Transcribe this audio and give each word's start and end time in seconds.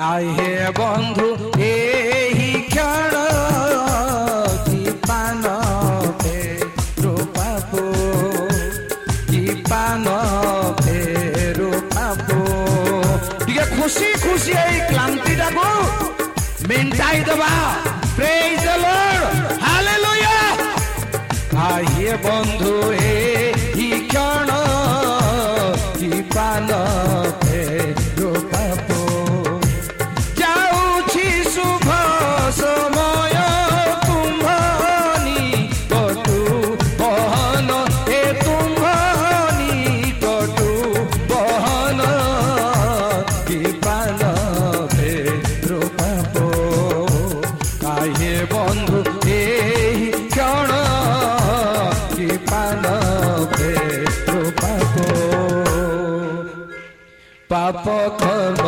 ଆହେ 0.00 0.50
ବନ୍ଧୁ 0.76 1.28
ଏହି 1.60 2.50
କ୍ଷଣ 2.66 3.22
କି 4.66 4.82
ପାନ 5.06 5.54
ଫେରୁ 6.20 7.14
ପାପୁ 7.36 7.82
କି 9.30 9.42
ପାନ 9.70 10.14
ଫେରୁ 10.80 11.70
ପାପୁ 11.96 12.38
ଟିକେ 13.42 13.64
ଖୁସି 13.74 14.12
ଖୁସି 14.22 14.56
ଏଇ 14.62 14.78
କ୍ଲାନ୍ତିଟାକୁ 14.92 15.68
ମେଣ୍ଟାଇ 16.68 17.20
ଦେବା 17.28 17.52
ପ୍ରେଜ 18.14 18.64
ଦ 18.64 18.78
ଲର୍ଡ 18.84 19.60
ହାଲେଲୁୟା 19.66 20.38
আহে 21.66 22.10
বন্ধু 22.24 22.74
হে 22.90 23.01
ক্ষণ 23.01 23.01
পথ 57.71 58.62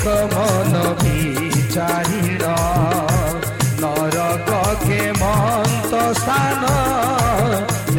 ଏକ 0.00 0.12
ମନ 0.32 0.74
ବିଚାରିର 0.98 2.44
ନରକ 3.80 4.52
କେ 4.82 5.00
ମନ୍ତ 5.18 5.92
ସ୍ଥାନ 6.20 6.62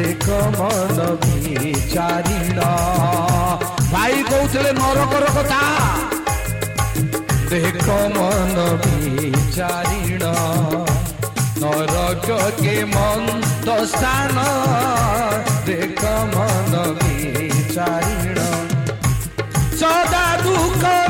ଏକ 0.05 0.37
ମନ 0.55 0.97
ବିଚାରିର 1.23 2.69
ଭାଇ 3.91 4.15
କହୁଥିଲେ 4.29 4.71
ନରକର 4.79 5.27
କଥା 5.35 5.61
ଏକ 7.59 7.87
ମନ 8.17 8.65
ବିଚାରିଣ 8.81 10.23
ନରକ 11.61 12.39
କେ 12.61 12.75
ମନ୍ତ 12.95 13.77
ସ୍ଥାନ 13.93 14.47
ଦେଖ 15.69 16.01
ମନ 16.33 16.73
ବିଚାରିଣ 16.97 18.39
ସଦା 19.79 20.25
ଦୁଃଖ 20.43 21.00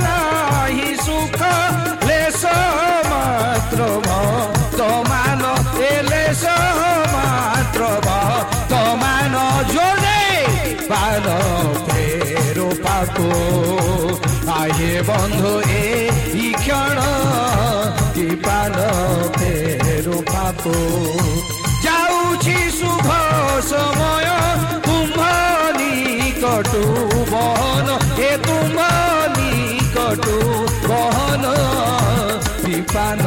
বন্ধু 15.08 15.54
এ 15.82 15.86
ক্ষণ 16.64 16.98
কি 18.16 18.28
পান 18.46 18.76
ফেরো 19.38 20.18
পাপো 20.34 20.76
যাଉଛି 21.86 22.58
শুভ 22.80 23.08
সময় 23.70 24.30
কুম্ভ 24.86 25.18
নিকটু 25.80 26.84
বহন, 27.32 27.88
এ 28.20 28.32
তুম 28.46 28.78
নিকটু 29.38 30.36
বহন 30.90 31.44
বিপান 32.66 33.20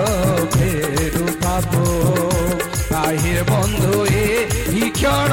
ফেরু 0.54 1.26
পাপ 1.42 1.72
আহে 3.02 3.36
বন্ধু 3.50 3.94
এ 4.22 4.28
ক্ষণ 4.90 5.32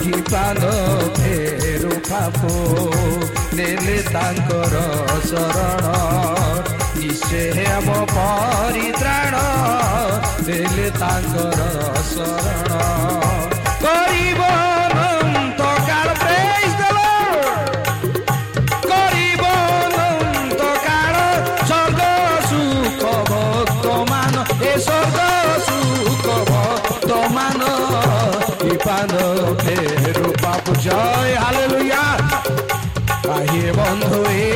বিপান 0.00 0.60
ফেরু 1.18 1.92
পাপ 2.10 2.38
নেলে 4.07 4.07
তাঙ্কর 4.15 4.73
শরণ 5.29 5.85
নিশে 6.99 7.43
ଆମ 7.75 7.89
ପରିତ୍ରାଣ 8.15 9.35
ଦେଲେ 10.47 10.87
ତାଙ୍କର 11.01 11.59
ଶରଣ 12.11 12.71
କରିବ 13.83 14.41
ଅନନ୍ତ 14.85 15.61
କାଳ 15.89 16.07
praise 16.21 16.75
the 16.81 16.93
বন্ধু 33.87 34.17
এই 34.37 34.46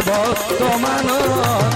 ভক্ত 0.00 0.60
মানস 0.82 1.75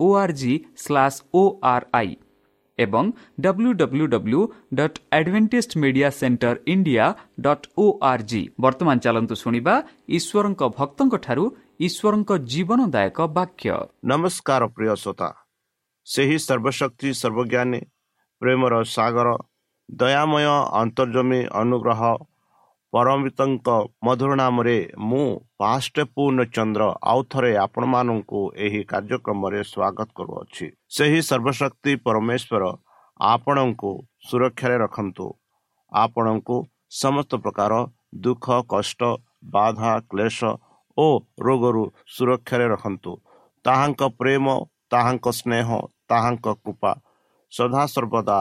O 0.00 0.08
R 0.14 0.34
G 0.40 0.52
slash 0.76 1.18
O 1.34 1.42
R 1.72 1.86
I 1.92 2.10
ଏବଂ 2.78 3.04
W 3.40 3.70
W 3.72 4.06
W 4.06 4.40
dot 4.74 4.98
centre 6.10 6.56
India 6.66 7.06
dot 7.40 7.66
O 7.78 7.86
R 8.02 8.24
G 8.30 8.42
ବର୍ତ୍ତମାନ 8.60 8.96
ଚାଲନ୍ତୁ 8.98 9.34
ଶୁଣିବା 9.34 9.74
ଈଶ୍ୱରଙ୍କ 10.08 10.62
ଭକ୍ତଙ୍କଠାରୁ 10.78 11.44
ଈଶ୍ୱରଙ୍କ 11.80 12.30
ଜୀବନଦାୟକ 12.52 13.18
ବାକ୍ୟ। 13.38 13.74
ନମସ୍କାର 14.04 14.62
ପ୍ରିୟ 14.74 14.94
ଶ୍ରୋତା। 15.02 15.28
ସେହି 16.06 16.36
ସର୍ବଶକ୍ତି 16.38 17.08
ସର୍ବଜ୍ଞାନୀ 17.22 17.80
ପ୍ରେମର 18.42 18.74
ସାଗର 18.96 19.28
ଦୟାମୟ 19.88 20.46
ଅନ୍ତର୍ଜମୀ 20.82 21.40
ଅନୁଗ୍ରହ 21.62 22.00
ପରମିତଙ୍କ 22.94 23.68
ମଧୁର 24.06 24.34
ନାମରେ 24.40 24.74
ମୁଁ 25.10 25.22
ପାଷ୍ଟ 25.60 25.96
ପୂର୍ଣ୍ଣଚନ୍ଦ୍ର 26.14 26.84
ଆଉ 27.12 27.20
ଥରେ 27.30 27.50
ଆପଣମାନଙ୍କୁ 27.62 28.40
ଏହି 28.64 28.82
କାର୍ଯ୍ୟକ୍ରମରେ 28.92 29.60
ସ୍ୱାଗତ 29.72 30.08
କରୁଅଛି। 30.18 30.66
ସେହି 30.96 31.20
ସର୍ବଶକ୍ତି 31.28 31.92
ପରମେଶ୍ୱର 32.04 32.62
ଆପଣଙ୍କୁ 33.20 33.90
ସୁରକ୍ଷାରେ 34.28 34.76
ରଖନ୍ତୁ। 34.84 35.26
ଆପଣଙ୍କୁ 35.92 36.56
ସମସ୍ତ 37.00 37.32
ପ୍ରକାର 37.44 37.72
ଦୁଃଖ 38.24 38.46
କଷ୍ଟ 38.68 39.00
ବାଧା 39.56 39.92
କ୍ଲେଶ 40.10 40.38
ଓ 40.96 41.06
ରୋଗରୁ 41.46 41.84
ସୁରକ୍ଷାରେ 42.14 42.66
ରଖନ୍ତୁ। 42.74 43.12
ତାହାଙ୍କ 43.64 44.02
ପ୍ରେମ 44.20 44.46
ତାହାଙ୍କ 44.92 45.26
ସ୍ନେହ 45.40 45.68
ତାହାଙ୍କ 46.10 46.46
କୃପା 46.62 46.92
ସଦାସର୍ବଦା 47.52 48.38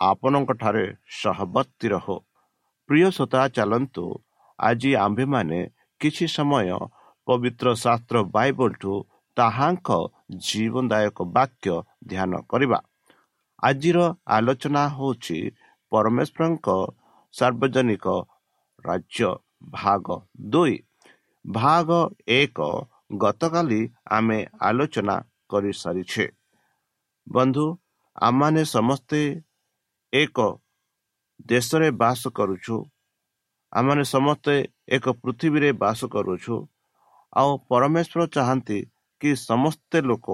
ଆପଣଙ୍କଠାରେ 0.00 0.84
ସହବର୍ତ୍ତୀ 1.20 1.86
ରହୁ। 1.94 2.16
ପ୍ରିୟ 2.88 3.08
ଶ୍ରୋତା 3.10 3.42
ଚାଲନ୍ତୁ। 3.48 4.04
ଆଜି 4.58 4.90
ଆମ୍ଭେମାନେ 4.96 5.60
କିଛି 6.00 6.26
ସମୟ 6.28 6.68
ପବିତ୍ର 7.26 7.66
ଶାସ୍ତ୍ର 7.74 8.16
ବାଇବଲଠୁ 8.34 8.92
ତାହାଙ୍କ 9.36 9.88
ଜୀବନଦାୟକ 10.46 11.18
ବାକ୍ୟ 11.36 11.74
ଧ୍ୟାନ 12.08 12.32
କରିବା। 12.50 12.78
ଆଜିର 13.62 13.98
ଆଲୋଚନା 14.26 14.82
ହେଉଛି 14.88 15.38
ପରମେଶ୍ୱରଙ୍କ 15.92 16.68
ସାର୍ବଜନିକ 17.34 18.06
ରାଜ୍ୟ 18.84 19.28
ଭାଗ 19.70 20.06
ଦୁଇ। 20.50 20.76
ଭାଗ 21.44 21.88
ଏକ 22.28 22.58
ଗତକାଲି 23.16 23.80
ଆମେ 24.10 24.38
ଆଲୋଚନା 24.60 25.16
କରିସାରିଛେ। 25.48 26.26
ବନ୍ଧୁ 27.26 27.66
ଆମମାନେ 28.18 28.62
ସମସ୍ତେ 28.64 29.20
ଏକ 30.12 30.38
ଦେଶରେ 31.46 31.88
ବାସ 32.00 32.22
କରୁଛୁ। 32.30 32.76
ଆମମାନେ 33.72 34.04
ସମସ୍ତେ 34.14 34.54
ଏକ 34.88 35.04
ପୃଥିବୀରେ 35.22 35.70
ବାସ 35.82 36.00
କରୁଛୁ। 36.14 36.56
ଆଉ 37.32 37.50
ପରମେଶ୍ୱର 37.70 38.20
ଚାହାନ୍ତି 38.34 38.78
କି 39.20 39.30
ସମସ୍ତେ 39.40 39.98
ଲୋକ 40.08 40.26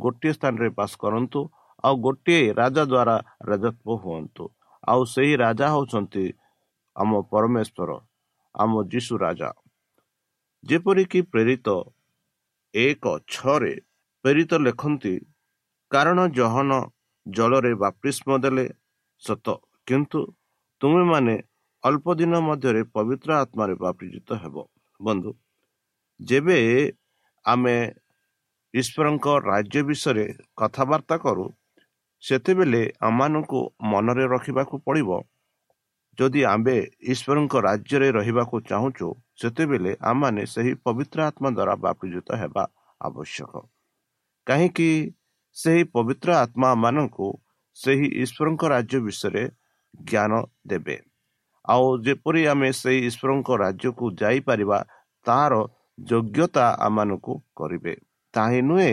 ଗୋଟିଏ 0.00 0.32
ସ୍ଥାନରେ 0.32 0.68
ବାସ 0.78 0.92
କରନ୍ତୁ 1.02 1.40
ଆଉ 1.84 1.94
ଗୋଟିଏ 2.06 2.42
ରାଜା 2.60 2.84
ଦ୍ୱାରା 2.92 3.16
ରାଜତ୍ୱ 3.48 4.00
ହୁଅନ୍ତୁ। 4.02 4.44
ଆଉ 4.84 5.00
ସେହି 5.04 5.34
ରାଜା 5.44 5.66
ହେଉଛନ୍ତି 5.74 6.24
ଆମ 6.96 7.10
ପରମେଶ୍ୱର 7.32 7.90
ଆମ 8.54 8.72
ଯୀଶୁ 8.92 9.14
ରାଜା। 9.24 9.50
ଯେପରିକି 10.64 11.20
ପ୍ରେରିତ 11.32 11.68
ଏକ 12.74 13.04
ଛଅରେ 13.28 13.74
ପ୍ରେରିତ 14.24 14.52
ଲେଖନ୍ତି 14.66 15.14
କାରଣ 15.90 16.18
ଜହନ 16.30 16.70
ଜଳରେ 17.26 17.72
ବାପ୍ତିଷ୍ମ 17.74 18.38
ଦେଲେ 18.38 18.66
ସତ 19.22 19.46
କିନ୍ତୁ 19.88 20.20
ତୁମେମାନେ 20.80 21.34
ଅଳ୍ପ 21.84 22.06
ଦିନ 22.20 22.32
ମଧ୍ୟରେ 22.48 22.82
ପବିତ୍ର 22.96 23.30
ଆତ୍ମାରେ 23.42 23.74
ବାପ୍ତିଜିତ 23.84 24.28
ହେବ। 24.42 24.56
ବନ୍ଧୁ 25.00 25.30
ଯେବେ 26.20 26.58
ଆମେ 27.44 27.76
ଈଶ୍ୱରଙ୍କ 28.74 29.26
ରାଜ୍ୟ 29.50 29.80
ବିଷୟରେ 29.88 30.24
କଥାବାର୍ତ୍ତା 30.56 31.16
କରୁ 31.24 31.46
ସେତେବେଳେ 32.22 32.82
ଆମମାନଙ୍କୁ 33.00 33.60
ମନରେ 33.92 34.24
ରଖିବାକୁ 34.34 34.74
ପଡ଼ିବ 34.86 35.10
ଯଦି 36.18 36.40
ଆମ୍ଭେ 36.44 36.76
ଈଶ୍ୱରଙ୍କ 37.12 37.54
ରାଜ୍ୟରେ 37.68 38.08
ରହିବାକୁ 38.18 38.56
ଚାହୁଁଛୁ 38.70 39.08
ସେତେବେଳେ 39.40 39.92
ଆମମାନେ 40.10 40.42
ସେହି 40.54 40.72
ପବିତ୍ର 40.84 41.18
ଆତ୍ମା 41.28 41.48
ଦ୍ୱାରା 41.56 41.74
ବାପ୍ତିଜିତ 41.84 42.28
ହେବା 42.42 42.64
ଆବଶ୍ୟକ। 43.00 43.52
କାହିଁକି 44.46 44.90
ସେହି 45.56 45.82
ପବିତ୍ର 45.94 46.28
ଆତ୍ମା 46.44 46.70
ମାନଙ୍କୁ 46.84 47.28
ସେହି 47.76 48.06
ଈଶ୍ୱରଙ୍କ 48.22 48.62
ରାଜ୍ୟ 48.74 48.98
ବିଷୟରେ 49.06 49.44
ଜ୍ଞାନ 49.94 50.32
ଦେବେ। 50.66 50.96
ଆଉ 51.64 51.86
ଯେପରି 52.04 52.42
ଆମେ 52.52 52.70
ସେହି 52.72 52.98
ଈଶ୍ୱରଙ୍କ 53.08 53.48
ରାଜ୍ୟକୁ 53.64 54.04
ଯାଇପାରିବା 54.20 54.78
ତାହାର 55.26 55.54
ଯୋଗ୍ୟତା 55.98 56.66
ଆମମାନଙ୍କୁ 56.80 57.34
କରିବେ। 57.56 57.94
ତାହିଁ 58.34 58.60
ନୁହେଁ 58.62 58.92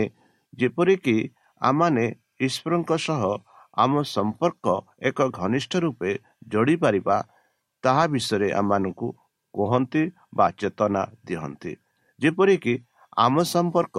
ଯେପରିକି 0.58 1.16
ଆମମାନେ 1.60 2.04
ଈଶ୍ୱରଙ୍କ 2.40 2.90
ସହ 3.06 3.22
ଆମ 3.76 3.92
ସମ୍ପର୍କ 4.14 4.66
ଏକ 5.08 5.18
ଘନିଷ୍ଠ 5.40 5.72
ରୂପେ 5.84 6.10
ଯୋଡ଼ିପାରିବା 6.52 7.16
ତାହା 7.84 8.04
ବିଷୟରେ 8.12 8.48
ଆମମାନଙ୍କୁ 8.52 9.08
କୁହନ୍ତି 9.54 10.02
ବା 10.36 10.46
ଚେତନା 10.60 11.02
ଦିଅନ୍ତି। 11.26 11.72
ଯେପରିକି 12.20 12.74
ଆମ 13.16 13.34
ସମ୍ପର୍କ 13.54 13.96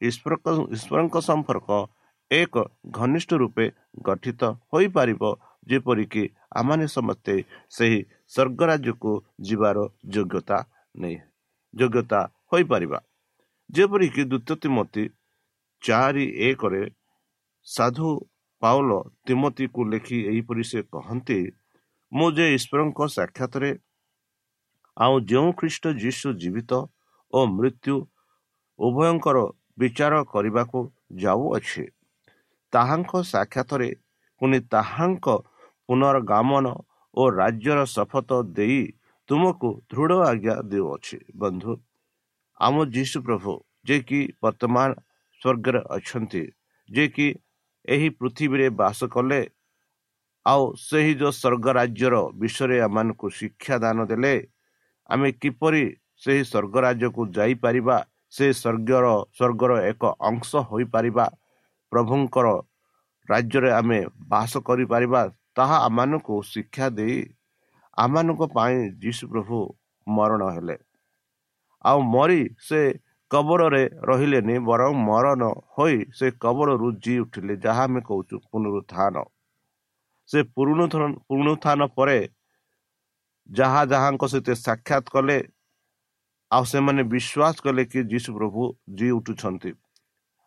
ଈଶ୍ୱରଙ୍କ 0.00 1.16
ସମ୍ପର୍କ 1.20 1.70
ଏକ 2.30 2.54
ଘନିଷ୍ଠ 2.90 3.30
ରୂପେ 3.42 3.66
ଗଠିତ 4.02 4.42
ହୋଇପାରିବ 4.72 5.22
ଯେପରିକି 5.66 6.24
ଆମମାନେ 6.56 6.86
ସମସ୍ତେ 6.96 7.34
ସେହି 7.70 8.00
ସ୍ୱର୍ଗ 8.32 8.60
ରାଜ୍ୟକୁ 8.70 9.12
ଯିବାର 9.46 9.78
ଯୋଗ୍ୟତା 10.14 10.58
ନେଇ 10.94 11.16
ଯୋଗ୍ୟତା 11.74 12.20
ହୋଇପାରିବା। 12.52 12.98
ଯେପରିକି 13.70 14.22
ଦ୍ୱିତୀୟ 14.24 14.56
ତିମତୀ 14.62 15.04
ଚାରି 15.82 16.26
ଏକରେ 16.48 16.82
ସାଧୁ 17.66 18.10
ପାଉଲ 18.62 18.90
ତିମତୀକୁ 19.26 19.80
ଲେଖି 19.92 20.18
ଏହିପରି 20.30 20.64
ସେ 20.70 20.80
କହନ୍ତି 20.94 21.38
ମୁଁ 22.12 22.28
ଯେ 22.36 22.46
ଈଶ୍ୱରଙ୍କ 22.56 22.98
ସାକ୍ଷାତରେ 23.16 23.70
ଆଉ 24.96 25.14
ଯେଉଁ 25.30 25.50
ଖ୍ରୀଷ୍ଟ 25.58 25.84
ଯୀଶୁ 26.02 26.28
ଜୀବିତ 26.42 26.72
ଓ 27.32 27.40
ମୃତ୍ୟୁ 27.56 27.94
ଉଭୟଙ୍କର 28.78 29.38
ବିଚାର 29.78 30.14
କରିବାକୁ 30.32 30.78
ଯାଉଅଛି 31.22 31.84
ତାହାଙ୍କ 32.72 33.12
ସାକ୍ଷାତରେ 33.24 33.88
ପୁଣି 34.40 34.58
ତାହାଙ୍କ 34.72 35.26
ପୁନର୍ଗମନ 35.90 36.66
ଓ 37.14 37.22
ରାଜ୍ୟର 37.34 37.78
ଶପଥ 37.92 38.40
ଦେଇ 38.56 38.82
ତୁମକୁ 39.28 39.68
ଦୃଢ଼ 39.90 40.18
ଆଜ୍ଞା 40.30 40.54
ଦେଉଅଛି। 40.70 41.18
ବନ୍ଧୁ 41.42 41.72
ଆମ 42.60 42.76
ଯୀଶୁ 42.94 43.18
ପ୍ରଭୁ 43.26 43.52
ଯେ 43.88 43.96
କି 44.08 44.20
ବର୍ତ୍ତମାନ 44.42 44.88
ସ୍ୱର୍ଗରେ 45.42 45.80
ଅଛନ୍ତି 45.96 46.42
ଯେ 46.88 47.04
କି 47.16 47.26
ଏହି 47.88 48.08
ପୃଥିବୀରେ 48.18 48.68
ବାସ 48.80 49.08
କଲେ 49.14 49.40
ଆଉ 50.46 50.62
ସେହି 50.80 51.12
ଯେଉଁ 51.20 51.32
ସ୍ୱର୍ଗ 51.32 51.66
ରାଜ୍ୟର 51.78 52.14
ବିଷୟରେ 52.40 52.76
ଆମମାନଙ୍କୁ 52.86 53.26
ଶିକ୍ଷା 53.38 53.76
ଦାନ 53.84 53.98
ଦେଲେ 54.10 54.34
ଆମେ 55.08 55.28
କିପରି 55.42 55.84
ସେହି 56.22 56.42
ସ୍ୱର୍ଗ 56.44 56.74
ରାଜ୍ୟକୁ 56.86 57.22
ଯାଇପାରିବା 57.36 57.96
ସେ 58.36 58.46
ସ୍ୱର୍ଗର 58.52 59.06
ସ୍ୱର୍ଗର 59.36 59.72
ଏକ 59.90 60.02
ଅଂଶ 60.30 60.50
ହୋଇପାରିବା 60.70 61.26
ପ୍ରଭୁଙ୍କର 61.92 62.48
ରାଜ୍ୟରେ 63.28 63.70
ଆମେ 63.72 64.00
ବାସ 64.32 64.52
କରିପାରିବା 64.68 65.22
ତାହା 65.56 65.76
ଆମମାନଙ୍କୁ 65.86 66.36
ଶିକ୍ଷା 66.48 66.86
ଦେଇ 66.98 67.18
ଆମମାନଙ୍କ 67.98 68.42
ପାଇଁ 68.56 68.76
ଯୀଶୁ 69.02 69.24
ପ୍ରଭୁ 69.32 69.58
ମରଣ 70.06 70.42
ହେଲେ। 70.56 70.76
ଆଉ 71.84 71.98
ମରି 72.14 72.40
ସେ 72.68 72.80
କବରରେ 73.30 73.82
ରହିଲେନି 74.08 74.56
ବରଂ 74.68 74.92
ମରଣ 75.08 75.42
ହୋଇ 75.76 75.98
ସେ 76.18 76.26
କବରରୁ 76.44 76.88
ଜି 77.04 77.14
ଉଠିଲେ 77.24 77.54
ଯାହା 77.64 77.84
ଆମେ 77.84 78.00
କହୁଛୁ 78.08 78.36
ପୁନରୁତ୍ଥାନ। 78.50 79.14
ସେ 80.28 80.38
ପୁନରୁତ୍ଥାନ 80.56 81.80
ପରେ 81.96 82.18
ଯାହା 83.48 83.80
ଯାହାଙ୍କ 83.92 84.24
ସହିତ 84.32 84.48
ସାକ୍ଷାତ 84.58 85.04
କଲେ 85.14 85.38
ଆଉ 86.50 86.64
ସେମାନେ 86.72 87.02
ବିଶ୍ୱାସ 87.12 87.56
କଲେ 87.66 87.82
କି 87.92 88.00
ଯୀଶୁ 88.12 88.30
ପ୍ରଭୁ 88.38 88.62
ଜି 88.98 89.08
ଉଠୁଛନ୍ତି। 89.18 89.72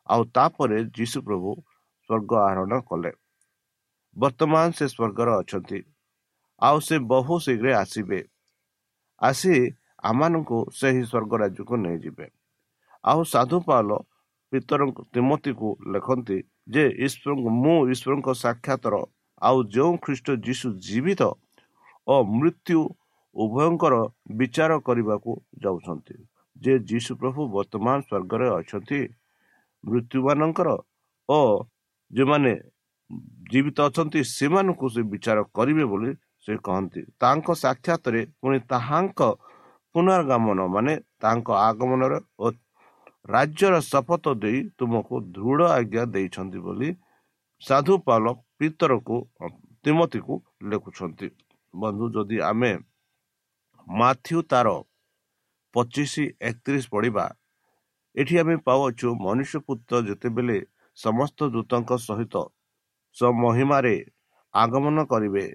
ଆଉ 0.09 0.21
ତାପରେ 0.35 0.77
ଯୀଶୁ 0.97 1.17
ପ୍ରଭୁ 1.27 1.49
ସ୍ୱର୍ଗ 2.09 2.31
ଆହରଣ 2.45 2.79
କଲେ। 2.89 3.11
ବର୍ତ୍ତମାନ 4.15 4.65
ସେ 4.77 4.85
ସ୍ୱର୍ଗରେ 4.87 5.33
ଅଛନ୍ତି। 5.41 5.79
ଆଉ 6.61 6.77
ସେ 6.87 6.95
ବହୁ 7.09 7.33
ଶୀଘ୍ର 7.45 7.67
ଆସିବେ। 7.75 8.19
ଆସି 9.21 9.53
ଆମମାନଙ୍କୁ 10.03 10.57
ସେହି 10.79 11.03
ସ୍ୱର୍ଗ 11.09 11.31
ରାଜ୍ୟକୁ 11.41 11.75
ନେଇଯିବେ। 11.83 12.25
ଆଉ 13.03 13.19
ସାଧୁ 13.33 13.57
ପାଲ 13.67 13.89
ପିତରଙ୍କୁ 14.51 15.01
ତିମତିକୁ 15.13 15.69
ଲେଖନ୍ତି 15.93 16.37
ଯେ 16.73 16.83
ଈଶ୍ୱର 17.05 17.31
ମୁଁ 17.61 17.77
ଈଶ୍ୱରଙ୍କ 17.93 18.29
ସାକ୍ଷାତର 18.43 18.95
ଆଉ 19.41 19.57
ଯେଉଁ 19.75 19.93
ଖ୍ରୀଷ୍ଟ 20.03 20.27
ଯୀଶୁ 20.45 20.67
ଜୀବିତ 20.87 21.21
ଓ 22.07 22.15
ମୃତ୍ୟୁ 22.33 22.79
ଉଭୟଙ୍କର 23.35 23.95
ବିଚାର 24.39 24.71
କରିବାକୁ 24.87 25.31
ଯାଉଛନ୍ତି 25.63 26.15
ଯେ 26.57 26.73
ଯୀଶୁ 26.89 27.11
ପ୍ରଭୁ 27.21 27.41
ବର୍ତ୍ତମାନ 27.55 27.97
ସ୍ୱର୍ଗରେ 28.07 28.47
ଅଛନ୍ତି 28.59 28.99
ମୃତ୍ୟୁମାନଙ୍କର 29.83 30.69
ଓ 31.29 31.39
ଯେଉଁମାନେ 32.11 32.53
ଜୀବିତ 33.51 33.77
ଅଛନ୍ତି 33.89 34.19
ସେମାନଙ୍କୁ 34.29 34.87
ସେ 34.93 35.01
ବିଚାର 35.11 35.39
କରିବେ 35.57 35.85
ବୋଲି 35.91 36.11
ସେ 36.47 36.53
କହନ୍ତି। 36.67 37.01
ତାଙ୍କ 37.21 37.47
ସାକ୍ଷାତରେ 37.63 38.21
ପୁଣି 38.41 38.57
ତାହାଙ୍କ 38.71 39.19
ପୁନର୍ଗମନ 39.95 40.59
ମାନେ 40.75 40.93
ତାଙ୍କ 41.23 41.47
ଆଗମନର 41.59 42.13
ଓ 42.39 42.45
ରାଜ୍ୟର 43.29 43.75
ଶପଥ 43.91 44.25
ଦେଇ 44.43 44.59
ତୁମକୁ 44.77 45.15
ଦୃଢ଼ 45.35 45.61
ଆଜ୍ଞା 45.75 46.03
ଦେଇଛନ୍ତି 46.13 46.59
ବୋଲି 46.65 46.89
ସାଧୁ 47.61 47.93
ପାଲ 48.07 48.25
ପିତରକୁ 48.57 49.17
ତିମତିକୁ 49.85 50.33
ଲେଖୁଛନ୍ତି। 50.69 51.27
ବନ୍ଧୁ 51.73 52.05
ଯଦି 52.15 52.37
ଆମେ 52.49 52.71
ମାଥ୍ୟୁ 53.87 54.39
ତାର 54.51 54.67
ପଚିଶ 55.75 56.13
ଏକତିରିଶ 56.49 56.85
ପଢ଼ିବା 56.93 57.25
ଏଠି 58.15 58.35
ଆମେ 58.41 58.55
ପାଉଅଛୁ 58.67 59.07
ମନୁଷ୍ୟ 59.25 59.59
ପୁତ୍ର 59.67 59.93
ଯେତେବେଳେ 60.07 60.57
ସମସ୍ତ 60.97 61.39
ଦୂତଙ୍କ 61.53 61.91
ସହିତ 62.03 62.35
ସ୍ୱମହିମାରେ 63.15 63.95
ଆଗମନ 64.53 64.97
କରିବେ। 65.11 65.45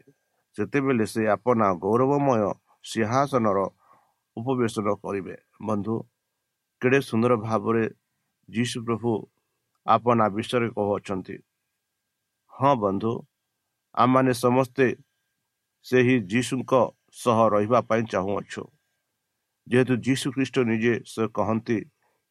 ସେତେବେଳେ 0.57 1.05
ସେ 1.13 1.23
ଆପଣା 1.37 1.67
ଗୌରବମୟ 1.85 2.43
ସିଂହାସନର 2.85 3.59
ଉପବେଶନ 4.37 4.87
କରିବେ। 5.03 5.37
ବନ୍ଧୁ 5.69 5.95
କେଡ଼େ 6.83 7.01
ସୁନ୍ଦର 7.09 7.33
ଭାବରେ 7.47 7.85
ଯୀଶୁ 8.49 8.79
ପ୍ରଭୁ 8.87 9.11
ଆପଣା 9.87 10.25
ବିଷୟରେ 10.37 10.69
କହୁଅଛନ୍ତି। 10.77 11.37
ହଁ 12.53 12.73
ବନ୍ଧୁ 12.85 13.13
ଆମମାନେ 13.95 14.33
ସମସ୍ତେ 14.45 14.87
ସେହି 15.87 16.17
ଯୀଶୁଙ୍କ 16.33 16.73
ସହ 17.23 17.39
ରହିବା 17.55 17.81
ପାଇଁ 17.89 18.03
ଚାହୁଁଅଛୁ। 18.13 18.63
ଯେହେତୁ 19.67 19.95
ଯୀଶୁ 20.07 20.27
ଖ୍ରୀଷ୍ଟ 20.35 20.57
ନିଜେ 20.71 20.95
ସେ 21.13 21.23
କହନ୍ତି 21.37 21.79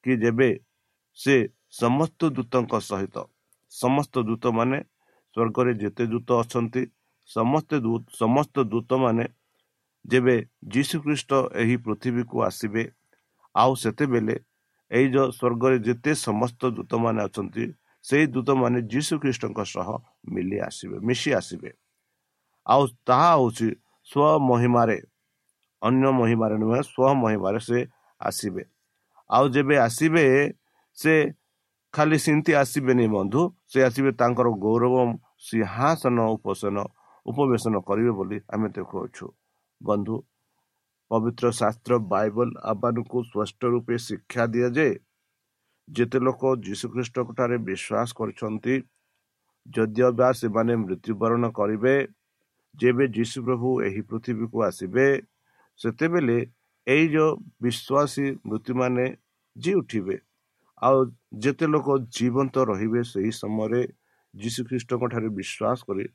କି 0.06 0.12
ଯେବେ 0.24 0.50
ସେ 1.18 1.36
ସମସ୍ତ 1.82 2.20
ଦୂତଙ୍କ 2.36 2.74
ସହିତ 2.90 3.16
ସମସ୍ତ 3.72 4.14
ଦୂତମାନେ 4.30 4.78
ସ୍ୱର୍ଗରେ 5.38 5.74
ଯେତେ 5.82 6.04
ଦୂତ 6.14 6.30
ଅଛନ୍ତି 6.42 6.82
ସମସ୍ତେ 7.30 7.76
ସମସ୍ତ 8.18 8.56
ଦୂତମାନେ 8.74 9.26
ଯେବେ 10.06 10.36
ଯୀଶୁଖ୍ରୀଷ୍ଟ 10.74 11.32
ଏହି 11.62 11.76
ପୃଥିବୀକୁ 11.86 12.36
ଆସିବେ 12.50 12.84
ଆଉ 13.56 13.72
ସେତେବେଳେ 13.84 14.36
ଏଇ 14.92 15.08
ଯେଉଁ 15.14 15.30
ସ୍ୱର୍ଗରେ 15.38 15.78
ଯେତେ 15.88 16.12
ସମସ୍ତ 16.28 16.62
ଦୂତମାନେ 16.78 17.20
ଅଛନ୍ତି 17.28 17.64
ସେଇ 18.06 18.26
ଦୂତମାନେ 18.36 18.80
ଯୀଶୁଖ୍ରୀଷ୍ଟଙ୍କ 18.94 19.60
ସହ 19.74 19.88
ମିଳି 20.34 20.58
ଆସିବେ 20.70 20.98
ମିଶି 21.08 21.30
ଆସିବେ। 21.40 21.70
ଆଉ 22.66 22.84
ତାହା 23.08 23.32
ହେଉଛି 23.38 23.68
ସ୍ୱମହିମାରେ 24.08 24.98
ଅନ୍ୟ 25.82 26.06
ମହିମାରେ 26.20 26.56
ନୁହେଁ 26.64 26.82
ସ୍ୱମହିମାରେ 26.92 27.60
ସେ 27.68 27.80
ଆସିବେ। 28.22 28.64
ଆଉ 29.30 29.46
ଯେବେ 29.56 29.76
ଆସିବେ 29.88 30.24
ସେ 30.98 31.14
ଖାଲି 31.94 32.18
ସେମିତି 32.26 32.52
ଆସିବେନି 32.62 33.06
ବନ୍ଧୁ 33.18 33.42
ସେ 33.72 33.80
ଆସିବେ 33.88 34.12
ତାଙ୍କର 34.22 34.48
ଗୌରବ 34.66 34.96
ସିଂହାସନ 35.42 36.18
ଉପସନ 36.36 36.78
ଉପବେଶନ 37.26 37.76
କରିବେ 37.88 38.12
ବୋଲି 38.20 38.38
ଆମେ 38.54 38.68
ଦେଖୁଅଛୁ 38.78 39.26
ବନ୍ଧୁ 39.82 40.16
ପବିତ୍ର 41.12 41.46
ଶାସ୍ତ୍ର 41.60 41.94
ବାଇବଲ 42.14 42.50
ଆମମାନଙ୍କୁ 42.72 43.18
ସ୍ପଷ୍ଟ 43.30 43.62
ରୂପେ 43.74 43.96
ଶିକ୍ଷା 44.08 44.44
ଦିଆଯାଏ 44.54 44.94
ଯେତେ 45.88 46.20
ଲୋକ 46.28 46.42
ଯୀଶୁଖ୍ରୀଷ୍ଟଙ୍କ 46.68 47.30
ଠାରେ 47.38 47.58
ବିଶ୍ୱାସ 47.70 48.10
କରିଛନ୍ତି 48.20 48.76
ଯଦିଓ 49.66 50.10
ବା 50.20 50.30
ସେମାନେ 50.42 50.74
ମୃତ୍ୟୁବରଣ 50.84 51.44
କରିବେ 51.60 51.96
ଯେବେ 52.76 53.06
ଯୀଶୁ 53.18 53.38
ପ୍ରଭୁ 53.48 53.70
ଏହି 53.88 54.02
ପୃଥିବୀକୁ 54.10 54.58
ଆସିବେ 54.70 55.08
ସେତେବେଳେ 55.80 56.38
ଏଇ 56.88 57.06
ଯେଉଁ 57.14 57.32
ବିଶ୍ୱାସୀ 57.62 58.26
ମୃତ୍ୟୁମାନେ 58.50 59.06
ଜି 59.56 59.72
ଉଠିବେ। 59.82 60.16
ଆଉ 60.82 60.98
ଯେତେ 61.44 61.66
ଲୋକ 61.74 61.88
ଜୀବନ୍ତ 62.18 62.56
ରହିବେ 62.72 63.02
ସେହି 63.12 63.32
ସମୟରେ 63.42 63.82
ଯୀଶୁଖ୍ରୀଷ୍ଟଙ୍କ 64.42 65.04
ଠାରେ 65.14 65.30
ବିଶ୍ୱାସ 65.38 65.80
କରି 65.88 66.06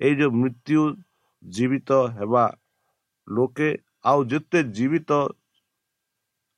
ଏଇ 0.00 0.14
ଯେଉଁ 0.20 0.32
ମୃତ୍ୟୁ 0.40 0.82
ଜୀବିତ 1.42 1.90
ହେବା 2.16 2.44
ଲୋକେ 3.28 3.68
ଆଉ 4.04 4.20
ଯେତେ 4.30 4.58
ଜୀବିତ 4.76 5.12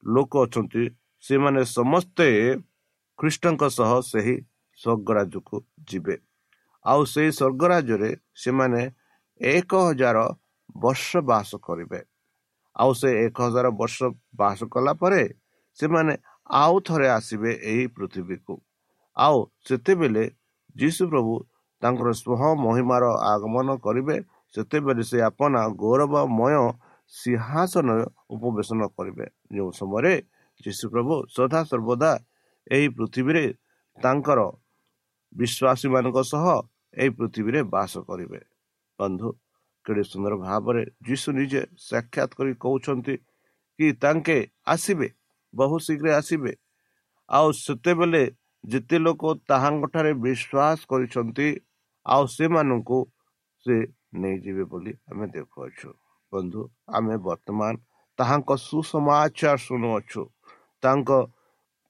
ଲୋକ 0.02 0.32
ଅଛନ୍ତି 0.46 0.84
ସେମାନେ 1.24 1.60
ସମସ୍ତେ 1.68 2.26
ଖ୍ରୀଷ୍ଟଙ୍କ 3.18 3.62
ସହ 3.68 3.90
ସେହି 4.10 4.36
ସ୍ୱର୍ଗରାଜକୁ 4.78 5.56
ଯିବେ। 5.90 6.16
ଆଉ 6.84 7.00
ସେହି 7.12 7.30
ସ୍ୱର୍ଗରାଜ୍ୟରେ 7.38 8.10
ସେମାନେ 8.34 8.82
ଏକ 9.40 9.70
ହଜାର 9.88 10.18
ବର୍ଷ 10.76 11.08
ବାସ 11.30 11.50
କରିବେ। 11.66 12.00
ଆଉ 12.76 12.92
ସେ 12.94 13.08
ଏକ 13.24 13.36
ହଜାର 13.46 13.66
ବର୍ଷ 13.80 13.98
ବାସ 14.34 14.58
କଲା 14.72 14.92
ପରେ 15.02 15.22
ସେମାନେ 15.78 16.12
ଆଉ 16.56 16.74
ଥରେ 16.80 17.08
ଆସିବେ 17.08 17.50
ଏହି 17.70 17.86
ପୃଥିବୀକୁ। 17.96 18.54
ଆଉ 19.16 19.38
ସେତେବେଳେ 19.68 20.24
ଯୀଶୁ 20.78 21.02
ପ୍ରଭୁ 21.12 21.32
ତାଙ୍କର 21.82 22.08
ସ୍ୱହ 22.20 22.42
ମହିମାର 22.64 23.04
ଆଗମନ 23.32 23.68
କରିବେ 23.86 24.16
ସେତେବେଳେ 24.54 25.02
ସେ 25.10 25.18
ଆପଣା 25.30 25.60
ଗୌରବମୟ 25.82 26.54
ସିଂହାସନ 27.12 27.88
ଉପବେଶନ 28.34 28.80
କରିବେ। 28.96 29.26
ଯେଉଁ 29.54 29.70
ସମୟରେ 29.80 30.14
ଯୀଶୁ 30.64 30.84
ପ୍ରଭୁ 30.92 31.14
ସଦା 31.36 31.60
ସର୍ବଦା 31.70 32.12
ଏହି 32.66 32.86
ପୃଥିବୀରେ 32.96 33.44
ତାଙ୍କର 33.98 34.40
ବିଶ୍ୱାସୀମାନଙ୍କ 35.32 36.18
ସହ 36.32 36.44
ଏହି 36.94 37.10
ପୃଥିବୀରେ 37.18 37.60
ବାସ 37.74 37.92
କରିବେ। 38.08 38.40
ବନ୍ଧୁ 38.98 39.28
କେଡ଼େ 39.86 40.02
ସୁନ୍ଦର 40.10 40.34
ଭାବରେ 40.44 40.82
ଯୀଶୁ 41.06 41.28
ନିଜେ 41.38 41.62
ସାକ୍ଷାତ 41.88 42.30
କରି 42.38 42.52
କହୁଛନ୍ତି 42.64 43.14
କି 43.78 43.86
ତାଙ୍କେ 44.02 44.38
ଆସିବେ 44.66 45.08
ବହୁ 45.54 45.76
ଶୀଘ୍ର 45.86 46.06
ଆସିବେ। 46.20 46.52
ଆଉ 47.28 47.48
ସେତେବେଳେ 47.64 48.22
ଯେତେ 48.64 48.96
ଲୋକ 48.98 49.22
ତାହାଙ୍କଠାରେ 49.48 50.12
ବିଶ୍ୱାସ 50.24 50.78
କରିଛନ୍ତି 50.90 51.48
ଆଉ 52.06 52.24
ସେମାନଙ୍କୁ 52.36 52.98
ସେ 53.66 53.76
ନେଇଯିବେ 54.22 54.64
ବୋଲି 54.72 54.92
ଆମେ 55.10 55.26
ଦେଖୁଅଛୁ। 55.34 55.88
ବନ୍ଧୁ 56.32 56.60
ଆମେ 56.96 57.14
ବର୍ତ୍ତମାନ 57.26 57.72
ତାହାଙ୍କ 58.18 58.50
ସୁସମାଚାର 58.60 59.56
ଶୁଣୁଅଛୁ। 59.66 60.22
ତାଙ୍କ 60.82 61.10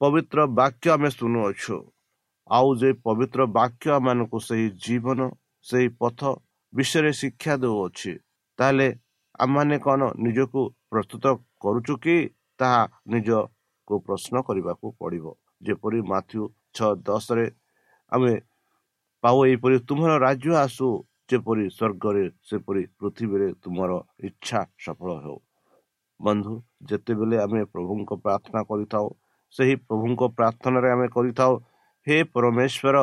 ପବିତ୍ର 0.00 0.38
ବାକ୍ୟ 0.60 0.86
ଆମେ 0.90 1.10
ଶୁଣୁଅଛୁ। 1.10 1.76
ଆଉ 2.50 2.68
ଯେ 2.80 2.90
ପବିତ୍ର 3.06 3.40
ବାକ୍ୟ 3.58 3.86
ଆମମାନଙ୍କୁ 3.96 4.38
ସେହି 4.48 4.68
ଜୀବନ 4.84 5.20
ସେହି 5.66 5.88
ପଥ 6.00 6.20
ବିଷୟରେ 6.72 7.12
ଶିକ୍ଷା 7.20 7.54
ଦେଉଅଛି 7.62 8.12
ତାହେଲେ 8.58 8.88
ଆମମାନେ 9.38 9.76
କ'ଣ 9.86 10.00
ନିଜକୁ 10.24 10.60
ପ୍ରସ୍ତୁତ 10.90 11.24
କରୁଛୁ 11.62 11.94
କି? 12.04 12.16
ତାହା 12.60 12.82
ନିଜକୁ 13.12 13.94
ପ୍ରଶ୍ନ 14.06 14.34
କରିବାକୁ 14.46 14.86
ପଡ଼ିବ। 15.00 15.26
ଯେପରି 15.66 16.00
ମାଥ୍ୟୁ 16.12 16.42
ଛଅ 16.74 16.90
ଦଶରେ 17.06 17.46
ଆମେ 18.12 18.32
ପାଉ 19.24 19.36
ଏହିପରି 19.46 19.76
ତୁମର 19.88 20.12
ରାଜ୍ୟ 20.18 20.52
ଆସୁ 20.64 20.86
ଯେପରି 21.30 21.64
ସ୍ୱର୍ଗରେ 21.70 22.24
ସେପରି 22.48 22.82
ପୃଥିବୀରେ 22.98 23.48
ତୁମର 23.62 23.90
ଇଚ୍ଛା 24.28 24.60
ସଫଳ 24.84 25.10
ହେଉ। 25.24 25.38
ବନ୍ଧୁ 26.20 26.54
ଯେତେବେଳେ 26.88 27.36
ଆମେ 27.44 27.62
ପ୍ରଭୁଙ୍କ 27.72 28.10
ପ୍ରାର୍ଥନା 28.24 28.60
କରିଥାଉ 28.70 29.06
ସେହି 29.54 29.74
ପ୍ରଭୁଙ୍କ 29.88 30.22
ପ୍ରାର୍ଥନାରେ 30.38 30.88
ଆମେ 30.90 31.06
କରିଥାଉ 31.16 31.52
ହେ 32.06 32.16
ପରମେଶ୍ୱର 32.34 32.96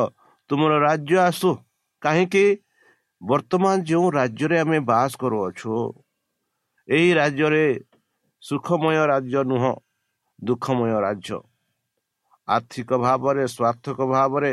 ତୁମର 0.50 0.72
ରାଜ୍ୟ 0.78 1.16
ଆସୁ। 1.28 1.50
କାହିଁକି? 2.02 2.46
ବର୍ତ୍ତମାନ 3.20 3.76
ଯେଉଁ 3.88 4.06
ରାଜ୍ୟରେ 4.18 4.56
ଆମେ 4.64 4.78
ବାସ 4.90 5.10
କରୁଅଛୁ 5.20 5.72
ଏହି 6.88 7.08
ରାଜ୍ୟରେ 7.20 7.64
ସୁଖମୟ 8.42 8.96
ରାଜ୍ୟ 9.12 9.38
ନୁହଁ 9.50 9.72
ଦୁଃଖମୟ 10.38 10.92
ରାଜ୍ୟ। 11.06 11.38
ଆର୍ଥିକ 12.48 12.90
ଭାବରେ 12.98 13.44
ସ୍ୱାର୍ଥକ 13.46 13.98
ଭାବରେ 14.06 14.52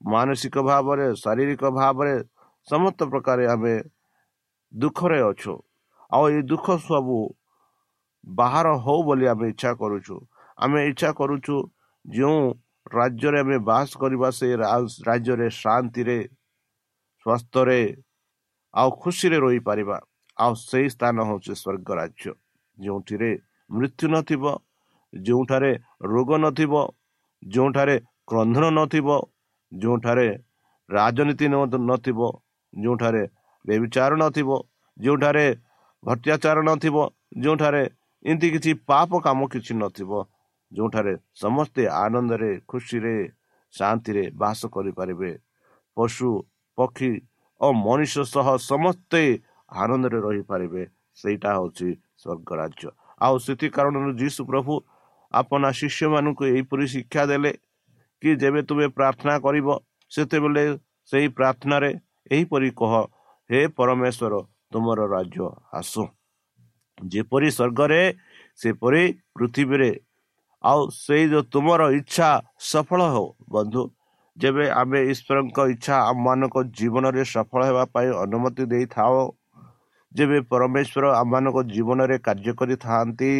ମାନସିକ 0.00 0.56
ଭାବରେ 0.62 1.06
ଶାରୀରିକ 1.14 1.62
ଭାବରେ 1.72 2.14
ସମସ୍ତ 2.68 3.00
ପ୍ରକାର 3.12 3.38
ଆମେ 3.54 3.74
ଦୁଃଖରେ 4.72 5.18
ଅଛୁ 5.30 5.54
ଆଉ 6.12 6.24
ଏଇ 6.30 6.42
ଦୁଃଖ 6.50 6.66
ସବୁ 6.80 7.18
ବାହାର 8.24 8.66
ହଉ 8.84 9.00
ବୋଲି 9.04 9.26
ଆମେ 9.32 9.46
ଇଚ୍ଛା 9.52 9.72
କରୁଛୁ 9.80 10.16
ଆମେ 10.58 10.80
ଇଚ୍ଛା 10.90 11.10
କରୁଛୁ 11.20 11.56
ଯେଉଁ 12.04 12.40
ରାଜ୍ୟରେ 12.90 13.38
ଆମେ 13.40 13.58
ବାସ 13.68 13.90
କରିବା 14.00 14.28
ସେ 14.30 14.46
ରାଜ୍ୟରେ 15.02 15.48
ଶାନ୍ତିରେ 15.54 16.18
ସ୍ୱାସ୍ଥ୍ୟରେ 17.26 17.80
ଆଉ 18.74 18.88
ଖୁସିରେ 19.00 19.38
ରହିପାରିବା 19.38 19.96
ଆଉ 20.36 20.52
ସେଇ 20.60 20.88
ସ୍ଥାନ 20.94 21.16
ହେଉଛି 21.28 21.52
ସ୍ୱର୍ଗ 21.54 21.88
ରାଜ୍ୟ 22.00 22.30
ଯେଉଁଥିରେ 22.78 23.30
ମୃତ୍ୟୁ 23.70 24.06
ନଥିବ 24.14 24.44
ଯେଉଁଠାରେ 25.12 25.72
ରୋଗ 26.08 26.30
ନଥିବ 26.38 26.72
ଯେଉଁଠାରେ 27.42 27.96
କ୍ରନ୍ଧନ 28.26 28.64
ନଥିବ 28.78 29.08
ଯେଉଁଠାରେ 29.72 30.28
ରାଜନୀତି 30.88 31.46
ନଥିବ 31.90 32.20
ଯେଉଁଠାରେ 32.72 33.22
ବେବିଚାର 33.64 34.12
ନଥିବ 34.22 34.50
ଯେଉଁଠାରେ 34.96 35.46
ଭତ୍ୟାଚାର 36.02 36.58
ନଥିବ 36.70 36.96
ଯେଉଁଠାରେ 37.44 37.82
ଏମିତି 38.24 38.48
କିଛି 38.54 38.72
ପାପ 38.90 39.10
କାମ 39.26 39.40
କିଛି 39.54 39.72
ନଥିବ 39.82 40.10
ଯେଉଁଠାରେ 40.72 41.12
ସମସ୍ତେ 41.34 41.82
ଆନନ୍ଦରେ 42.04 42.50
ଖୁସିରେ 42.68 43.14
ଶାନ୍ତିରେ 43.74 44.24
ବାସ 44.40 44.60
କରିପାରିବେ। 44.74 45.30
ପଶୁ 45.96 46.28
ପକ୍ଷୀ 46.78 47.10
ଓ 47.60 47.66
ମଣିଷ 47.86 48.14
ସହ 48.34 48.46
ସମସ୍ତେ 48.62 49.22
ଆନନ୍ଦରେ 49.72 50.18
ରହିପାରିବେ। 50.26 50.82
ସେଇଟା 51.18 51.50
ହେଉଛି 51.56 51.88
ସ୍ୱର୍ଗ 52.22 52.50
ରାଜ୍ୟ 52.60 52.84
ଆଉ 53.20 53.34
ସେଥି 53.46 53.66
କାରଣରୁ 53.76 54.10
ଯୀଶୁ 54.20 54.40
ପ୍ରଭୁ 54.50 54.72
ଆପଣ 55.34 55.62
ଶିଷ୍ୟମାନଙ୍କୁ 55.72 56.44
ଏହିପରି 56.46 56.84
ଶିକ୍ଷା 56.88 57.22
ଦେଲେ 57.30 57.52
କି 58.22 58.30
ଯେବେ 58.36 58.60
ତୁମେ 58.68 58.86
ପ୍ରାର୍ଥନା 58.96 59.34
କରିବ 59.44 59.68
ସେତେବେଳେ 60.10 60.64
ସେହି 61.10 61.28
ପ୍ରାର୍ଥନାରେ 61.38 61.90
ଏହିପରି 62.30 62.70
କହ 62.80 62.92
ହେ 63.50 63.60
ପରମେଶ୍ୱର 63.76 64.34
ତୁମର 64.72 65.00
ରାଜ୍ୟ 65.08 65.44
ଆସୁ 65.72 66.02
ଯେପରି 66.98 67.48
ସ୍ୱର୍ଗରେ 67.50 68.02
ସେପରି 68.58 69.02
ପୃଥିବୀରେ 69.34 69.90
ଆଉ 70.64 70.80
ସେଇ 70.94 71.24
ଯେଉଁ 71.28 71.44
ତୁମର 71.52 71.82
ଇଚ୍ଛା 71.98 72.28
ସଫଳ 72.68 73.00
ହଉ 73.14 73.26
ବନ୍ଧୁ 73.50 73.82
ଯେବେ 74.36 74.64
ଆମେ 74.80 75.00
ଈଶ୍ୱରଙ୍କ 75.12 75.58
ଇଚ୍ଛା 75.74 75.96
ଆମମାନଙ୍କ 76.10 76.56
ଜୀବନରେ 76.78 77.22
ସଫଳ 77.24 77.60
ହେବା 77.68 77.84
ପାଇଁ 77.94 78.10
ଅନୁମତି 78.24 78.64
ଦେଇଥାଉ 78.72 79.20
ଯେବେ 80.12 80.38
ପରମେଶ୍ୱର 80.50 81.04
ଆମମାନଙ୍କ 81.20 81.58
ଜୀବନରେ 81.72 82.16
କାର୍ଯ୍ୟ 82.26 82.52
କରିଥାନ୍ତି 82.60 83.32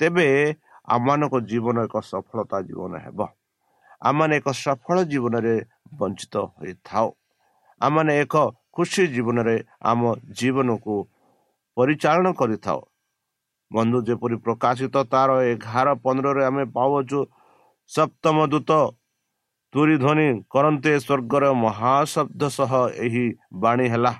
ତେବେ 0.00 0.28
ଆମମାନଙ୍କ 0.94 1.34
ଜୀବନ 1.50 1.76
ଏକ 1.86 1.94
ସଫଳତା 2.10 2.58
ଜୀବନ 2.68 2.92
ହେବ। 3.04 3.20
ଆମମାନେ 4.08 4.34
ଏକ 4.40 4.48
ସଫଳ 4.64 4.96
ଜୀବନରେ 5.12 5.54
ବଞ୍ଚିତ 5.98 6.34
ହୋଇଥାଉ। 6.56 7.08
ଆମମାନେ 7.80 8.12
ଏକ 8.22 8.34
ଖୁସି 8.74 9.02
ଜୀବନରେ 9.14 9.56
ଆମ 9.90 10.00
ଜୀବନକୁ 10.38 10.94
ପରିଚାଳନା 11.76 12.30
କରିଥାଉ। 12.40 12.80
ବନ୍ଧୁ 13.70 13.98
ଯେପରି 14.08 14.36
ପ୍ରକାଶିତ 14.46 14.96
ତାର 15.12 15.30
ଏଗାର 15.50 15.88
ପନ୍ଦରରେ 16.04 16.42
ଆମେ 16.50 16.64
ପାଉଛୁ 16.76 17.20
ସପ୍ତମ 17.90 18.36
ଦୂତ 18.52 18.70
ତୁରି 19.74 19.96
ଧ୍ୱନି 20.02 20.28
କରନ୍ତେ 20.52 20.92
ସ୍ୱର୍ଗର 20.98 21.44
ମହାଶବ୍ଦ 21.64 22.42
ସହ 22.58 22.72
ଏହି 23.06 23.24
ବାଣୀ 23.62 23.86
ହେଲା। 23.92 24.12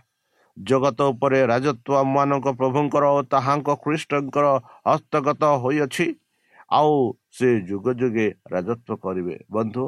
ଜଗତ 0.56 0.98
ଉପରେ 1.12 1.40
ରାଜତ୍ୱ 1.52 2.04
ମାନଙ୍କ 2.14 2.46
ପ୍ରଭୁଙ୍କର 2.61 3.04
ଓ 3.16 3.18
ତାହାଙ୍କ 3.33 3.68
ଖ୍ରୀଷ୍ଟଙ୍କର 3.83 4.46
ହସ୍ତଗତ 4.88 5.42
ହୋଇଅଛି। 5.62 6.06
ଆଉ 6.70 6.92
ସେ 7.37 7.48
ଯୁଗ 7.68 7.87
ଯୁଗେ 8.00 8.26
ରାଜତ୍ୱ 8.52 8.96
କରିବେ। 9.04 9.37
ବନ୍ଧୁ 9.54 9.85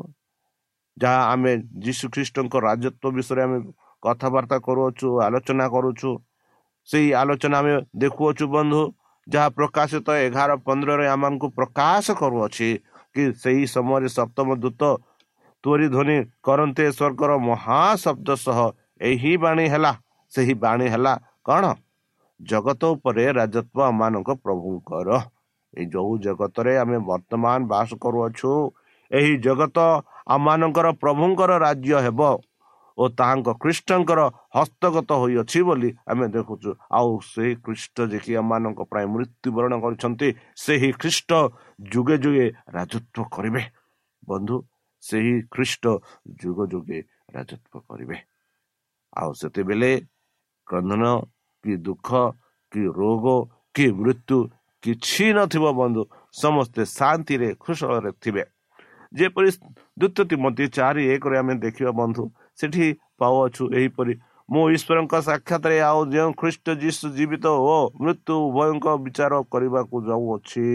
ଯାହା 0.97 1.21
ଆମେ 1.33 1.53
ଯୀଶୁ 1.85 2.05
ଖ୍ରୀଷ୍ଟଙ୍କ 2.15 2.55
ରାଜତ୍ୱ 2.69 3.15
ବିଷୟରେ 3.17 3.43
ଆମେ 3.47 3.59
କଥାବାର୍ତ୍ତା 4.03 4.59
କରୁଅଛୁ 4.67 5.09
ଆଲୋଚନା 5.27 5.67
କରୁଛୁ 5.75 6.11
ସେଇ 6.89 7.09
ଆଲୋଚନା 7.21 7.57
ଆମେ 7.63 7.75
ଦେଖୁଅଛୁ 8.03 8.45
ବନ୍ଧୁ 8.57 8.81
ଯାହା 9.27 9.49
ପ୍ରକାଶିତ 9.59 10.09
ଏଗାର 10.27 10.51
ପନ୍ଦରରେ 10.67 11.07
ଆମମାନଙ୍କୁ 11.15 11.49
ପ୍ରକାଶ 11.59 12.07
କରୁଅଛି 12.21 12.69
କି 13.15 13.23
ସେହି 13.43 13.65
ସମୟରେ 13.75 14.09
ସପ୍ତମ 14.19 14.49
ଦୂତ 14.63 14.83
ତୋରି 15.65 15.87
ଧ୍ୱନି 15.95 16.17
କରନ୍ତେ 16.47 16.85
ସ୍ୱର୍ଗର 16.99 17.33
ମହାଶବ୍ଦ 17.49 18.29
ସହ 18.47 18.59
ଏହି 19.11 19.33
ବାଣୀ 19.45 19.67
ହେଲା 19.73 19.93
ସେହି 20.33 20.55
ବାଣୀ 20.65 20.87
ହେଲା 20.95 21.13
କ'ଣ? 21.47 21.65
ଜଗତ 22.41 22.83
ଉପରେ 22.95 23.25
ରାଜତ୍ୱ 23.39 23.83
ଆମମାନଙ୍କ 23.91 24.31
ପ୍ରଭୁଙ୍କର। 24.45 25.09
ଯେଉଁ 25.93 26.13
ଜଗତରେ 26.25 26.73
ଆମେ 26.83 26.99
ବର୍ତ୍ତମାନ 27.11 27.59
ବାସ 27.73 27.91
କରୁଅଛୁ 28.03 28.53
ଏହି 29.11 29.33
ଜଗତ 29.47 29.79
ଆମମାନଙ୍କର 30.35 30.87
ପ୍ରଭୁଙ୍କର 31.03 31.51
ରାଜ୍ୟ 31.67 31.97
ହେବ 32.07 32.21
ଓ 32.99 33.05
ତାହାଙ୍କ 33.19 33.49
ଖ୍ରୀଷ୍ଟଙ୍କର 33.63 34.21
ହସ୍ତଗତ 34.57 35.11
ହୋଇଅଛି 35.23 35.61
ବୋଲି 35.69 35.91
ଆମେ 36.11 36.27
ଦେଖୁଛୁ। 36.29 36.71
ଆଉ 36.93 37.11
ସେହି 37.33 37.53
ଖ୍ରୀଷ୍ଟ 37.65 37.97
ଯିଏକି 38.13 38.33
ଆମମାନଙ୍କ 38.37 38.81
ପାଇଁ 38.93 39.07
ମୃତ୍ୟୁବରଣ 39.15 39.73
କରିଛନ୍ତି 39.85 40.29
ସେହି 40.57 40.91
ଖ୍ରୀଷ୍ଟ 41.01 41.31
ଯୁଗେ 41.93 42.17
ଯୁଗେ 42.25 42.47
ରାଜତ୍ୱ 42.77 43.31
କରିବେ। 43.35 43.63
ବନ୍ଧୁ 44.29 44.57
ସେହି 45.03 45.35
ଖ୍ରୀଷ୍ଟ 45.53 45.85
ଯୁଗ 46.41 46.59
ଯୁଗେ 46.73 46.99
ରାଜତ୍ୱ 47.35 47.81
କରିବେ। 47.89 48.17
ଆଉ 49.13 49.31
ସେତେବେଳେ 49.41 49.93
କ୍ରନ୍ଧନ 50.67 51.05
କି 51.65 51.73
ଦୁଃଖ 51.77 52.09
କି 52.73 52.83
ରୋଗ 53.01 53.27
କି 53.75 53.87
ମୃତ୍ୟୁ 53.93 54.39
କିଛି 54.83 55.27
ନଥିବ 55.39 55.65
ବନ୍ଧୁ 55.81 56.03
ସମସ୍ତେ 56.43 56.83
ଶାନ୍ତିରେ 56.99 57.49
ଖୁସଳରେ 57.63 58.11
ଥିବେ। 58.23 58.45
ଯେପରି 59.13 59.51
ଦ୍ୱିତୀୟ 60.01 60.37
ମଧ୍ୟ 60.45 60.65
ଚାରି 60.77 61.03
ଏକରେ 61.15 61.37
ଆମେ 61.43 61.55
ଦେଖିବା 61.65 61.93
ବନ୍ଧୁ 62.01 62.23
ସେଠି 62.59 62.87
ପାଉଅଛୁ 63.21 63.63
ଏହିପରି 63.79 64.13
ମୁଁ 64.49 64.65
ଈଶ୍ୱରଙ୍କ 64.77 65.15
ସାକ୍ଷାତରେ 65.29 65.77
ଆଉ 65.89 66.01
ଯେଉଁ 66.13 66.31
ଖ୍ରୀଷ୍ଟ 66.41 66.67
ଯୀଶୁ 66.83 67.05
ଜୀବିତ 67.17 67.47
ଓ 67.73 67.77
ମୃତ୍ୟୁ 68.03 68.35
ଉଭୟଙ୍କ 68.49 68.87
ବିଚାର 69.05 69.33
କରିବାକୁ 69.53 69.97
ଯାଉଅଛି 70.09 70.67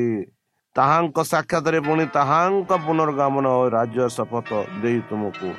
ତାହାଙ୍କ 0.75 1.17
ସାକ୍ଷାତରେ 1.33 1.79
ପୁଣି 1.87 2.05
ତାହାଙ୍କ 2.17 2.71
ପୁନର୍ଗମନ 2.85 3.45
ଓ 3.59 3.63
ରାଜ୍ୟ 3.77 4.05
ଶପଥ 4.17 4.49
ଦେଇ 4.81 4.99
ତୁମକୁ 5.09 5.49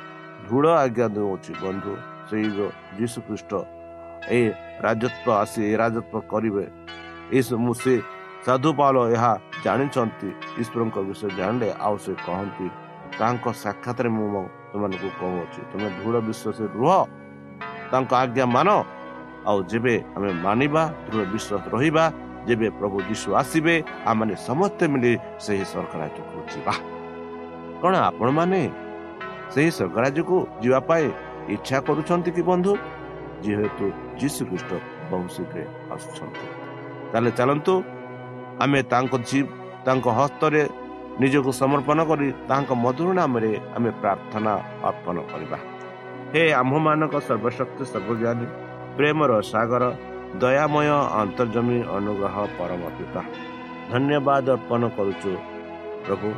ଦୃଢ଼ 0.45 0.67
ଆଜ୍ଞା 0.83 1.07
ଦେଉଅଛି 1.15 1.51
ବନ୍ଧୁ 1.63 1.93
ସେଇ 2.29 2.47
ଯୀଶୁ 2.97 3.17
ଖ୍ରୀଷ୍ଟ 3.27 3.51
ଏ 4.31 4.41
ରାଜତ୍ୱ 4.85 5.31
ଆସି 5.41 5.61
ଏ 5.71 5.73
ରାଜତ୍ୱ 5.81 6.27
କରିବେ 6.31 6.65
ମୁଁ 7.65 7.73
ସେ 7.83 7.93
ସାଧୁ 8.45 8.69
ପାଲ 8.79 8.95
ଏହା 9.15 9.31
ଜାଣିଛନ୍ତି। 9.63 10.29
ଈଶ୍ୱରଙ୍କ 10.61 10.97
ବିଷୟ 11.07 11.27
ଜାଣିଲେ 11.39 11.69
ଆଉ 11.85 11.95
ସେ 12.03 12.11
କହନ୍ତି 12.27 12.67
ତାଙ୍କ 13.19 13.45
ସାକ୍ଷାତରେ 13.63 14.09
ମୁଁ 14.17 14.43
ତୁମମାନଙ୍କୁ 14.71 15.09
କହୁଅଛି 15.19 15.61
ତୁମେ 15.69 15.87
ଦୃଢ଼ 15.97 16.17
ବିଶ୍ୱାସ 16.27 16.59
ରୁହ 16.77 16.91
ତାଙ୍କ 17.91 18.11
ଆଜ୍ଞା 18.21 18.45
ମାନ 18.55 18.69
ଆଉ 19.49 19.57
ଯେବେ 19.71 19.95
ଆମେ 20.15 20.29
ମାନିବା 20.45 20.83
ଦୃଢ଼ 21.05 21.25
ବିଶ୍ୱାସ 21.33 21.63
ରହିବା 21.73 22.05
ଯେବେ 22.47 22.67
ପ୍ରଭୁ 22.79 22.97
ଯୀଶୁ 23.09 23.29
ଆସିବେ 23.41 23.75
ଆମମାନେ 24.09 24.35
ସମସ୍ତେ 24.47 24.83
ମିଳି 24.93 25.11
ସେହି 25.45 25.63
ସ୍ୱର୍ଗ 25.71 25.93
ରାଜ୍ୟକୁ 26.01 26.37
ଯିବା। 26.53 26.73
କ'ଣ 27.81 27.93
ଆପଣମାନେ 28.09 28.61
ସେହି 29.53 29.69
ସ୍ୱର୍ଗ 29.77 29.95
ରାଜ୍ୟକୁ 30.05 30.37
ଯିବା 30.63 30.79
ପାଇଁ 30.89 31.05
ଇଚ୍ଛା 31.53 31.77
କରୁଛନ୍ତି 31.87 32.29
କି 32.35 32.41
ବନ୍ଧୁ? 32.49 32.73
ଯେହେତୁ 33.43 33.85
ଯୀଶୁ 34.19 34.41
ଖ୍ରୀଷ୍ଟ 34.49 34.71
ବହୁ 35.09 35.25
ଶୀଘ୍ର 35.35 35.57
ଆସୁଛନ୍ତି। 35.93 36.45
ତାହେଲେ 37.11 37.31
ଚାଲନ୍ତୁ 37.39 37.73
ଆମେ 38.63 38.79
ତାଙ୍କ 38.91 39.13
ତାଙ୍କ 39.85 40.05
ହସ୍ତରେ 40.19 40.61
ନିଜକୁ 41.21 41.51
ସମର୍ପଣ 41.61 41.99
କରି 42.09 42.27
ତାଙ୍କ 42.49 42.69
ମଧୁର 42.83 43.09
ନାମରେ 43.19 43.51
ଆମେ 43.75 43.89
ପ୍ରାର୍ଥନା 44.01 44.53
ଅର୍ପଣ 44.89 45.15
କରିବା। 45.31 45.57
ହେ 46.33 46.43
ଆମ୍ଭମାନଙ୍କ 46.61 47.15
ସର୍ବଶକ୍ତି 47.27 47.83
ସର୍ବଜ୍ଞାନୀ 47.91 48.45
ପ୍ରେମର 48.97 49.31
ସାଗର 49.51 49.83
ଦୟାମୟ 50.41 50.89
ଅନ୍ତର୍ଜମୀ 51.21 51.77
ଅନୁଗ୍ରହ 51.97 52.35
ପରମ 52.57 52.81
ପିତା। 52.97 53.21
ଧନ୍ୟବାଦ 53.91 54.45
ଅର୍ପଣ 54.57 54.81
କରୁଛୁ 54.97 55.31
ପ୍ରଭୁ। 56.05 56.29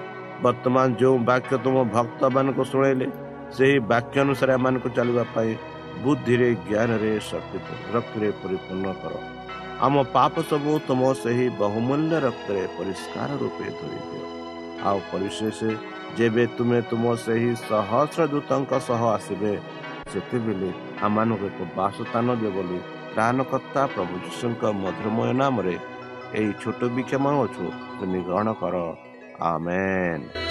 ବର୍ତ୍ତମାନ 0.44 0.86
ଯେଉଁ 1.00 1.18
ବାକ୍ୟ 1.30 1.54
ତୁମ 1.64 1.76
ଭକ୍ତମାନଙ୍କୁ 1.96 2.64
ଶୁଣାଇଲେ 2.72 3.08
ସେହି 3.56 3.76
ବାକ୍ୟ 3.92 4.16
ଅନୁସାରେ 4.24 4.52
ଏମାନଙ୍କୁ 4.58 4.90
ଚାଲିବା 4.98 5.24
ପାଇଁ 5.36 5.52
ବୁଦ୍ଧିରେ 6.04 6.50
ଜ୍ଞାନରେ 6.68 7.12
ଶକ୍ତି 7.30 7.58
ରକ୍ତରେ 7.96 8.28
ପରିପୂର୍ଣ୍ଣ 8.42 8.88
କର। 9.02 9.14
ଆମ 9.86 10.02
ପାପ 10.16 10.34
ସବୁ 10.50 10.74
ତୁମ 10.88 11.02
ସେହି 11.20 11.46
ବହୁମୂଲ୍ୟ 11.60 12.18
ରକ୍ତରେ 12.26 12.64
ପରିଷ୍କାର 12.78 13.30
ରୂପେ 13.42 13.70
ଧରି 13.78 14.00
ଦିଅ 14.10 14.26
ଆଉ 14.88 15.00
ପରିଶେଷ 15.12 15.60
ଯେବେ 16.18 16.44
ତୁମେ 16.58 16.80
ତୁମ 16.90 17.04
ସେହି 17.24 17.52
ସହସ୍ର 17.70 18.28
ଦୂତଙ୍କ 18.34 18.72
ସହ 18.88 19.02
ଆସିବେ 19.16 19.54
ସେତେବେଳେ 20.12 20.70
ଆମମାନଙ୍କୁ 21.08 21.46
ଏକ 21.52 21.60
ବାସସ୍ଥାନ 21.78 22.28
ଦିଅ 22.42 22.52
ବୋଲି 22.58 22.80
ପ୍ରାଣକର୍ତ୍ତା 23.14 23.82
ପ୍ରଭୁ 23.96 24.14
ଯୀଶୁଙ୍କ 24.26 24.62
ମଧୁରମୟ 24.84 25.34
ନାମରେ 25.42 25.76
ଏହି 26.38 26.52
ଛୋଟ 26.62 26.82
ବିକ୍ଷମ 26.96 27.26
ଅଛୁ 27.46 27.66
ତୁମେ 27.98 28.20
ଗ୍ରହଣ 28.28 28.48
କର। 28.62 28.76
ଆମେନ୍। 29.50 30.51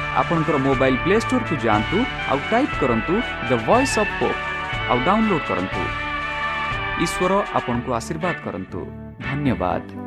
ଆପଣଙ୍କର 0.19 0.57
ମୋବାଇଲ୍ 0.67 0.97
ପ୍ଲେ 1.03 1.15
ଷ୍ଟୋରକୁ 1.23 1.55
ଯାଆନ୍ତୁ 1.65 1.97
ଆଉ 2.31 2.39
ଟାଇପ୍ 2.51 2.75
କରନ୍ତୁ 2.81 3.13
ଦ 3.49 3.51
ଭଏସ୍ 3.67 3.95
ଅଫ୍ 4.01 4.13
ପୋପ୍ 4.19 4.39
ଆଉ 4.89 4.97
ଡାଉନଲୋଡ୍ 5.07 5.45
କରନ୍ତୁ। 5.49 5.81
ଈଶ୍ୱର 7.05 7.31
ଆପଣଙ୍କୁ 7.57 7.89
ଆଶୀର୍ବାଦ 7.99 8.35
କରନ୍ତୁ। 8.45 8.79
ଧନ୍ୟବାଦ। 9.27 10.00